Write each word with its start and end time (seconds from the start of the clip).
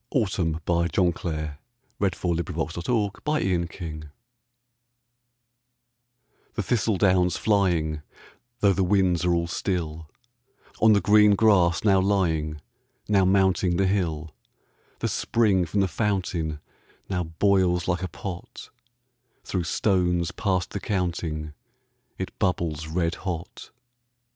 I 0.11 0.23
J. 0.25 0.35
K 0.35 0.43
L. 0.47 0.47
M 0.47 0.55
N. 0.55 0.61
O 0.67 1.05
P. 1.11 1.11
Q 1.11 1.31
R. 1.31 1.59
S 2.01 2.17
T. 2.17 2.27
U 2.27 2.35
V. 2.35 2.41
W 2.41 2.63
X. 2.63 2.75
Y 2.75 2.81
Z 2.81 2.91
Autumn 2.91 4.09
THE 6.55 6.63
thistledown's 6.63 7.37
flying, 7.37 8.01
though 8.61 8.73
the 8.73 8.83
winds 8.83 9.23
are 9.25 9.33
all 9.35 9.45
still, 9.45 10.09
On 10.81 10.93
the 10.93 11.01
green 11.01 11.35
grass 11.35 11.83
now 11.83 11.99
lying, 12.01 12.61
now 13.07 13.25
mounting 13.25 13.77
the 13.77 13.85
hill, 13.85 14.33
The 15.01 15.07
spring 15.07 15.65
from 15.67 15.81
the 15.81 15.87
fountain 15.87 16.61
now 17.07 17.23
boils 17.25 17.87
like 17.87 18.01
a 18.01 18.07
pot; 18.07 18.71
Through 19.43 19.65
stones 19.65 20.31
past 20.31 20.71
the 20.71 20.79
counting 20.79 21.53
it 22.17 22.31
bubbles 22.39 22.87
red 22.87 23.13
hot. 23.21 23.69